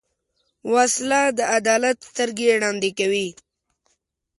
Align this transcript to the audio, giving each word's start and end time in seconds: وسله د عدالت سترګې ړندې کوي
وسله 0.73 1.21
د 1.37 1.39
عدالت 1.57 1.97
سترګې 2.09 2.49
ړندې 2.63 2.91
کوي 2.99 3.27